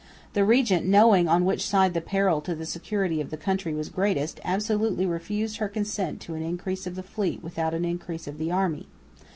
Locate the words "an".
6.33-6.41, 7.75-7.85